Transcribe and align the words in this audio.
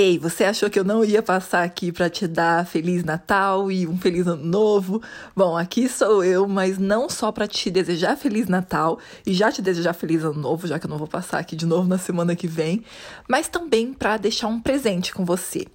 Ei, 0.00 0.16
você 0.16 0.44
achou 0.44 0.70
que 0.70 0.78
eu 0.78 0.84
não 0.84 1.04
ia 1.04 1.20
passar 1.20 1.64
aqui 1.64 1.90
para 1.90 2.08
te 2.08 2.28
dar 2.28 2.64
feliz 2.64 3.02
Natal 3.02 3.68
e 3.68 3.84
um 3.84 3.98
feliz 3.98 4.28
ano 4.28 4.44
novo? 4.44 5.02
Bom, 5.34 5.56
aqui 5.56 5.88
sou 5.88 6.22
eu, 6.22 6.46
mas 6.46 6.78
não 6.78 7.10
só 7.10 7.32
para 7.32 7.48
te 7.48 7.68
desejar 7.68 8.16
feliz 8.16 8.46
Natal 8.46 9.00
e 9.26 9.34
já 9.34 9.50
te 9.50 9.60
desejar 9.60 9.94
feliz 9.94 10.22
ano 10.22 10.40
novo, 10.40 10.68
já 10.68 10.78
que 10.78 10.86
eu 10.86 10.88
não 10.88 10.98
vou 10.98 11.08
passar 11.08 11.40
aqui 11.40 11.56
de 11.56 11.66
novo 11.66 11.88
na 11.88 11.98
semana 11.98 12.36
que 12.36 12.46
vem, 12.46 12.84
mas 13.28 13.48
também 13.48 13.92
para 13.92 14.16
deixar 14.18 14.46
um 14.46 14.60
presente 14.60 15.12
com 15.12 15.24
você. 15.24 15.66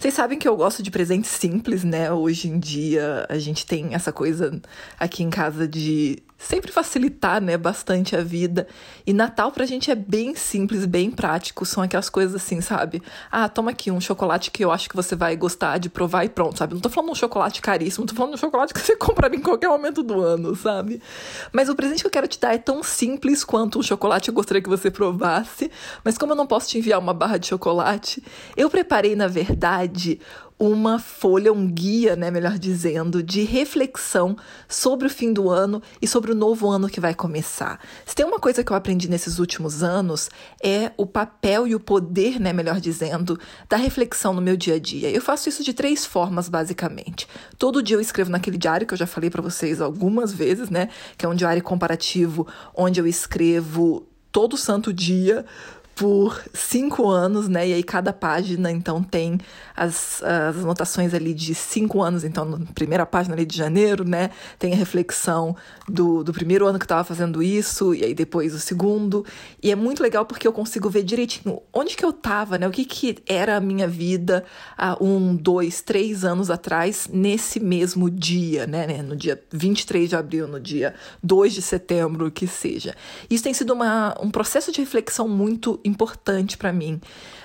Vocês 0.00 0.14
sabem 0.14 0.38
que 0.38 0.48
eu 0.48 0.56
gosto 0.56 0.82
de 0.82 0.90
presentes 0.90 1.30
simples, 1.30 1.84
né? 1.84 2.10
Hoje 2.10 2.48
em 2.48 2.58
dia 2.58 3.26
a 3.28 3.38
gente 3.38 3.66
tem 3.66 3.94
essa 3.94 4.10
coisa 4.10 4.58
aqui 4.98 5.22
em 5.22 5.28
casa 5.28 5.68
de 5.68 6.22
sempre 6.40 6.72
facilitar, 6.72 7.40
né, 7.40 7.56
bastante 7.58 8.16
a 8.16 8.22
vida. 8.22 8.66
E 9.06 9.12
Natal 9.12 9.52
pra 9.52 9.66
gente 9.66 9.90
é 9.90 9.94
bem 9.94 10.34
simples, 10.34 10.86
bem 10.86 11.10
prático, 11.10 11.66
são 11.66 11.82
aquelas 11.82 12.08
coisas 12.08 12.34
assim, 12.34 12.62
sabe? 12.62 13.02
Ah, 13.30 13.48
toma 13.48 13.72
aqui 13.72 13.90
um 13.90 14.00
chocolate 14.00 14.50
que 14.50 14.64
eu 14.64 14.72
acho 14.72 14.88
que 14.88 14.96
você 14.96 15.14
vai 15.14 15.36
gostar 15.36 15.78
de 15.78 15.90
provar 15.90 16.24
e 16.24 16.30
pronto, 16.30 16.58
sabe? 16.58 16.72
Não 16.72 16.80
tô 16.80 16.88
falando 16.88 17.10
um 17.10 17.14
chocolate 17.14 17.60
caríssimo, 17.60 18.06
tô 18.06 18.14
falando 18.14 18.34
um 18.34 18.38
chocolate 18.38 18.72
que 18.72 18.80
você 18.80 18.96
compra 18.96 19.34
em 19.34 19.40
qualquer 19.40 19.68
momento 19.68 20.02
do 20.02 20.20
ano, 20.20 20.56
sabe? 20.56 21.02
Mas 21.52 21.68
o 21.68 21.76
presente 21.76 22.00
que 22.00 22.06
eu 22.06 22.10
quero 22.10 22.26
te 22.26 22.40
dar 22.40 22.54
é 22.54 22.58
tão 22.58 22.82
simples 22.82 23.44
quanto 23.44 23.78
um 23.78 23.82
chocolate 23.82 24.28
eu 24.28 24.34
gostaria 24.34 24.62
que 24.62 24.68
você 24.68 24.90
provasse, 24.90 25.70
mas 26.02 26.16
como 26.16 26.32
eu 26.32 26.36
não 26.36 26.46
posso 26.46 26.70
te 26.70 26.78
enviar 26.78 26.98
uma 26.98 27.12
barra 27.12 27.36
de 27.36 27.48
chocolate, 27.48 28.24
eu 28.56 28.70
preparei, 28.70 29.14
na 29.14 29.28
verdade, 29.28 29.89
uma 30.60 30.98
folha, 30.98 31.50
um 31.50 31.66
guia, 31.66 32.14
né, 32.14 32.30
melhor 32.30 32.58
dizendo, 32.58 33.22
de 33.22 33.44
reflexão 33.44 34.36
sobre 34.68 35.06
o 35.06 35.10
fim 35.10 35.32
do 35.32 35.48
ano 35.48 35.82
e 36.02 36.06
sobre 36.06 36.32
o 36.32 36.34
novo 36.34 36.68
ano 36.68 36.86
que 36.86 37.00
vai 37.00 37.14
começar. 37.14 37.80
Se 38.04 38.14
tem 38.14 38.26
uma 38.26 38.38
coisa 38.38 38.62
que 38.62 38.70
eu 38.70 38.76
aprendi 38.76 39.08
nesses 39.08 39.38
últimos 39.38 39.82
anos 39.82 40.28
é 40.62 40.92
o 40.98 41.06
papel 41.06 41.66
e 41.66 41.74
o 41.74 41.80
poder, 41.80 42.38
né, 42.38 42.52
melhor 42.52 42.78
dizendo, 42.78 43.40
da 43.70 43.78
reflexão 43.78 44.34
no 44.34 44.42
meu 44.42 44.54
dia 44.54 44.74
a 44.74 44.78
dia. 44.78 45.10
Eu 45.10 45.22
faço 45.22 45.48
isso 45.48 45.64
de 45.64 45.72
três 45.72 46.04
formas, 46.04 46.46
basicamente. 46.46 47.26
Todo 47.56 47.82
dia 47.82 47.96
eu 47.96 48.00
escrevo 48.00 48.30
naquele 48.30 48.58
diário 48.58 48.86
que 48.86 48.92
eu 48.92 48.98
já 48.98 49.06
falei 49.06 49.30
para 49.30 49.40
vocês 49.40 49.80
algumas 49.80 50.30
vezes, 50.30 50.68
né, 50.68 50.90
que 51.16 51.24
é 51.24 51.28
um 51.28 51.34
diário 51.34 51.62
comparativo 51.62 52.46
onde 52.76 53.00
eu 53.00 53.06
escrevo 53.06 54.06
todo 54.30 54.58
santo 54.58 54.92
dia 54.92 55.44
por 56.00 56.42
cinco 56.54 57.10
anos, 57.10 57.46
né? 57.46 57.68
E 57.68 57.74
aí 57.74 57.82
cada 57.82 58.10
página 58.10 58.72
então 58.72 59.02
tem 59.02 59.38
as, 59.76 60.22
as 60.22 60.56
anotações 60.56 61.12
ali 61.12 61.34
de 61.34 61.54
cinco 61.54 62.00
anos, 62.00 62.24
então 62.24 62.42
na 62.42 62.64
primeira 62.72 63.04
página 63.04 63.34
ali 63.34 63.44
de 63.44 63.54
janeiro, 63.54 64.02
né? 64.02 64.30
Tem 64.58 64.72
a 64.72 64.76
reflexão 64.76 65.54
do, 65.86 66.24
do 66.24 66.32
primeiro 66.32 66.66
ano 66.66 66.78
que 66.78 66.84
eu 66.84 66.86
estava 66.86 67.04
fazendo 67.04 67.42
isso, 67.42 67.94
e 67.94 68.02
aí 68.02 68.14
depois 68.14 68.54
o 68.54 68.58
segundo. 68.58 69.26
E 69.62 69.70
é 69.70 69.76
muito 69.76 70.02
legal 70.02 70.24
porque 70.24 70.48
eu 70.48 70.54
consigo 70.54 70.88
ver 70.88 71.02
direitinho 71.02 71.60
onde 71.70 71.94
que 71.94 72.04
eu 72.04 72.10
estava, 72.10 72.56
né? 72.56 72.66
O 72.66 72.70
que, 72.70 72.86
que 72.86 73.18
era 73.26 73.58
a 73.58 73.60
minha 73.60 73.86
vida 73.86 74.42
há 74.78 74.96
um, 75.04 75.36
dois, 75.36 75.82
três 75.82 76.24
anos 76.24 76.50
atrás, 76.50 77.10
nesse 77.12 77.60
mesmo 77.60 78.08
dia, 78.08 78.66
né? 78.66 78.86
né 78.86 79.02
no 79.02 79.14
dia 79.14 79.38
23 79.52 80.08
de 80.08 80.16
abril, 80.16 80.48
no 80.48 80.58
dia 80.58 80.94
2 81.22 81.52
de 81.52 81.60
setembro, 81.60 82.28
o 82.28 82.30
que 82.30 82.46
seja. 82.46 82.96
Isso 83.28 83.44
tem 83.44 83.52
sido 83.52 83.74
uma, 83.74 84.16
um 84.18 84.30
processo 84.30 84.72
de 84.72 84.80
reflexão 84.80 85.28
muito 85.28 85.78
importante 85.90 86.56
para 86.56 86.72
mim. 86.72 87.00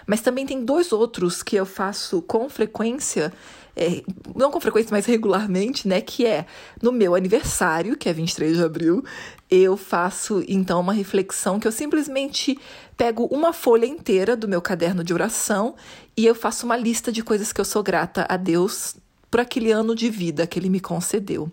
Mas 0.05 0.21
também 0.21 0.45
tem 0.45 0.63
dois 0.63 0.91
outros 0.91 1.41
que 1.41 1.55
eu 1.55 1.65
faço 1.65 2.21
com 2.21 2.47
frequência, 2.47 3.33
é, 3.75 4.03
não 4.35 4.52
com 4.52 4.61
frequência, 4.61 4.89
mas 4.91 5.05
regularmente, 5.05 5.87
né? 5.87 5.99
Que 5.99 6.25
é 6.25 6.45
no 6.81 6.91
meu 6.91 7.15
aniversário, 7.15 7.97
que 7.97 8.07
é 8.07 8.13
23 8.13 8.57
de 8.57 8.63
abril, 8.63 9.03
eu 9.49 9.75
faço 9.75 10.43
então 10.47 10.79
uma 10.79 10.93
reflexão 10.93 11.59
que 11.59 11.67
eu 11.67 11.71
simplesmente 11.71 12.57
pego 12.97 13.25
uma 13.25 13.52
folha 13.53 13.85
inteira 13.85 14.35
do 14.35 14.47
meu 14.47 14.61
caderno 14.61 15.03
de 15.03 15.13
oração 15.13 15.75
e 16.15 16.25
eu 16.25 16.33
faço 16.33 16.65
uma 16.65 16.77
lista 16.77 17.11
de 17.11 17.23
coisas 17.23 17.52
que 17.52 17.59
eu 17.59 17.65
sou 17.65 17.83
grata 17.83 18.25
a 18.30 18.37
Deus 18.37 18.95
por 19.30 19.41
aquele 19.41 19.71
ano 19.71 19.93
de 19.93 20.09
vida 20.09 20.47
que 20.47 20.57
ele 20.57 20.69
me 20.69 20.80
concedeu. 20.80 21.52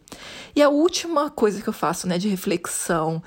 E 0.55 0.63
a 0.63 0.69
última 0.69 1.31
coisa 1.31 1.61
que 1.61 1.69
eu 1.69 1.73
faço, 1.73 2.07
né, 2.07 2.17
de 2.17 2.29
reflexão 2.29 3.23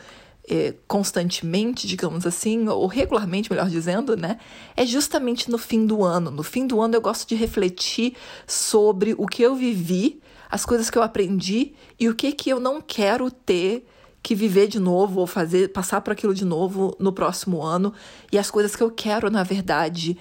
constantemente, 0.88 1.88
digamos 1.88 2.26
assim, 2.26 2.68
ou 2.68 2.86
regularmente, 2.88 3.52
melhor 3.52 3.70
dizendo, 3.70 4.16
né? 4.16 4.38
É 4.76 4.86
justamente 4.86 5.50
no 5.50 5.58
fim 5.58 5.86
do 5.86 6.04
ano. 6.04 6.30
No 6.30 6.44
fim 6.44 6.68
do 6.68 6.82
ano 6.82 6.96
eu 6.96 7.02
gosto 7.02 7.28
de 7.28 7.36
refletir 7.36 8.16
sobre 8.46 9.16
o 9.18 9.26
que 9.26 9.42
eu 9.42 9.56
vivi, 9.56 10.22
as 10.50 10.66
coisas 10.66 10.90
que 10.90 10.98
eu 10.98 11.04
aprendi 11.04 11.74
e 12.00 12.08
o 12.08 12.16
que 12.16 12.32
que 12.32 12.50
eu 12.50 12.60
não 12.60 12.80
quero 12.82 13.32
ter 13.32 13.88
que 14.22 14.34
viver 14.34 14.68
de 14.68 14.80
novo 14.80 15.20
ou 15.20 15.28
fazer 15.28 15.72
passar 15.72 16.02
por 16.02 16.12
aquilo 16.12 16.34
de 16.34 16.46
novo 16.46 16.96
no 17.00 17.14
próximo 17.14 17.62
ano 17.62 17.94
e 18.32 18.40
as 18.40 18.50
coisas 18.50 18.76
que 18.76 18.82
eu 18.82 18.90
quero, 18.90 19.30
na 19.30 19.44
verdade, 19.44 20.18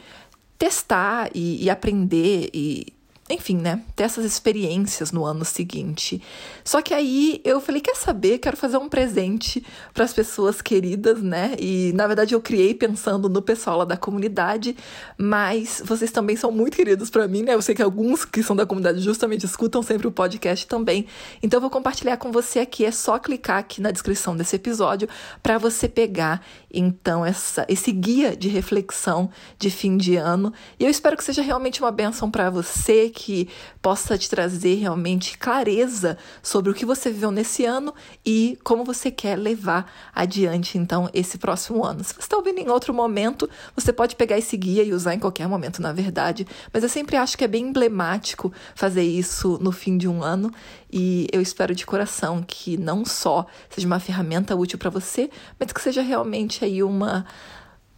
testar 0.58 1.30
e, 1.34 1.64
e 1.64 1.70
aprender 1.70 2.50
e 2.52 2.93
enfim, 3.30 3.56
né, 3.56 3.80
ter 3.96 4.02
essas 4.02 4.22
experiências 4.22 5.10
no 5.10 5.24
ano 5.24 5.46
seguinte. 5.46 6.20
Só 6.62 6.82
que 6.82 6.92
aí 6.92 7.40
eu 7.42 7.58
falei, 7.58 7.80
quer 7.80 7.96
saber? 7.96 8.38
Quero 8.38 8.54
fazer 8.54 8.76
um 8.76 8.86
presente 8.86 9.64
para 9.94 10.04
as 10.04 10.12
pessoas 10.12 10.60
queridas, 10.60 11.22
né? 11.22 11.56
E 11.58 11.90
na 11.94 12.06
verdade 12.06 12.34
eu 12.34 12.40
criei 12.40 12.74
pensando 12.74 13.30
no 13.30 13.40
pessoal 13.40 13.78
lá 13.78 13.84
da 13.86 13.96
comunidade, 13.96 14.76
mas 15.16 15.82
vocês 15.86 16.10
também 16.10 16.36
são 16.36 16.52
muito 16.52 16.76
queridos 16.76 17.08
para 17.08 17.26
mim, 17.26 17.42
né? 17.42 17.54
Eu 17.54 17.62
sei 17.62 17.74
que 17.74 17.82
alguns 17.82 18.26
que 18.26 18.42
são 18.42 18.54
da 18.54 18.66
comunidade 18.66 19.00
justamente 19.00 19.46
escutam 19.46 19.82
sempre 19.82 20.06
o 20.06 20.12
podcast 20.12 20.66
também. 20.66 21.06
Então 21.42 21.56
eu 21.56 21.62
vou 21.62 21.70
compartilhar 21.70 22.18
com 22.18 22.30
você 22.30 22.58
aqui, 22.58 22.84
é 22.84 22.90
só 22.90 23.18
clicar 23.18 23.56
aqui 23.58 23.80
na 23.80 23.90
descrição 23.90 24.36
desse 24.36 24.56
episódio 24.56 25.08
para 25.42 25.56
você 25.56 25.88
pegar 25.88 26.44
então 26.70 27.24
essa 27.24 27.64
esse 27.68 27.90
guia 27.90 28.36
de 28.36 28.48
reflexão 28.48 29.30
de 29.58 29.70
fim 29.70 29.96
de 29.96 30.16
ano. 30.16 30.52
E 30.78 30.84
eu 30.84 30.90
espero 30.90 31.16
que 31.16 31.24
seja 31.24 31.40
realmente 31.40 31.80
uma 31.80 31.90
benção 31.90 32.30
para 32.30 32.50
você 32.50 33.13
que 33.14 33.48
possa 33.80 34.18
te 34.18 34.28
trazer 34.28 34.74
realmente 34.74 35.38
clareza 35.38 36.18
sobre 36.42 36.70
o 36.70 36.74
que 36.74 36.84
você 36.84 37.10
viveu 37.10 37.30
nesse 37.30 37.64
ano 37.64 37.94
e 38.26 38.58
como 38.64 38.84
você 38.84 39.10
quer 39.10 39.38
levar 39.38 39.90
adiante, 40.14 40.76
então, 40.76 41.08
esse 41.14 41.38
próximo 41.38 41.84
ano. 41.84 42.02
Se 42.02 42.12
você 42.12 42.20
está 42.20 42.36
ouvindo 42.36 42.58
em 42.58 42.68
outro 42.68 42.92
momento, 42.92 43.48
você 43.74 43.92
pode 43.92 44.16
pegar 44.16 44.36
esse 44.36 44.56
guia 44.56 44.82
e 44.82 44.92
usar 44.92 45.14
em 45.14 45.18
qualquer 45.18 45.46
momento, 45.48 45.80
na 45.80 45.92
verdade, 45.92 46.46
mas 46.72 46.82
eu 46.82 46.88
sempre 46.88 47.16
acho 47.16 47.38
que 47.38 47.44
é 47.44 47.48
bem 47.48 47.68
emblemático 47.68 48.52
fazer 48.74 49.04
isso 49.04 49.58
no 49.62 49.70
fim 49.70 49.96
de 49.96 50.08
um 50.08 50.22
ano 50.22 50.52
e 50.92 51.26
eu 51.32 51.40
espero 51.40 51.74
de 51.74 51.86
coração 51.86 52.44
que 52.46 52.76
não 52.76 53.04
só 53.04 53.46
seja 53.68 53.86
uma 53.86 54.00
ferramenta 54.00 54.54
útil 54.56 54.78
para 54.78 54.90
você, 54.90 55.30
mas 55.58 55.72
que 55.72 55.80
seja 55.80 56.02
realmente 56.02 56.64
aí 56.64 56.82
uma 56.82 57.26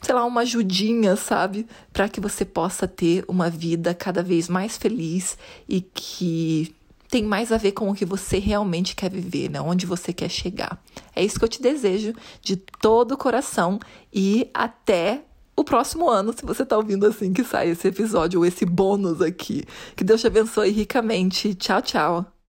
sei 0.02 0.14
lá, 0.14 0.24
uma 0.24 0.42
ajudinha, 0.42 1.16
sabe? 1.16 1.66
Para 1.92 2.08
que 2.08 2.20
você 2.20 2.44
possa 2.44 2.86
ter 2.86 3.24
uma 3.28 3.50
vida 3.50 3.94
cada 3.94 4.22
vez 4.22 4.48
mais 4.48 4.76
feliz 4.76 5.36
e 5.68 5.80
que 5.80 6.74
tem 7.08 7.22
mais 7.22 7.52
a 7.52 7.56
ver 7.56 7.72
com 7.72 7.90
o 7.90 7.94
que 7.94 8.04
você 8.04 8.38
realmente 8.38 8.94
quer 8.94 9.10
viver, 9.10 9.50
né? 9.50 9.60
Onde 9.60 9.86
você 9.86 10.12
quer 10.12 10.28
chegar. 10.28 10.82
É 11.14 11.24
isso 11.24 11.38
que 11.38 11.44
eu 11.44 11.48
te 11.48 11.62
desejo 11.62 12.12
de 12.42 12.56
todo 12.56 13.12
o 13.12 13.18
coração 13.18 13.78
e 14.12 14.50
até 14.52 15.22
o 15.56 15.64
próximo 15.64 16.08
ano, 16.10 16.34
se 16.36 16.44
você 16.44 16.66
tá 16.66 16.76
ouvindo 16.76 17.06
assim 17.06 17.32
que 17.32 17.42
sai 17.42 17.70
esse 17.70 17.88
episódio 17.88 18.40
ou 18.40 18.46
esse 18.46 18.66
bônus 18.66 19.22
aqui. 19.22 19.64
Que 19.96 20.04
Deus 20.04 20.20
te 20.20 20.26
abençoe 20.26 20.70
ricamente. 20.70 21.54
Tchau, 21.54 21.80
tchau. 21.80 22.35